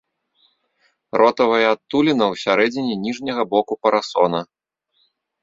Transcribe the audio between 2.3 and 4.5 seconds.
ў сярэдзіне ніжняга боку парасона.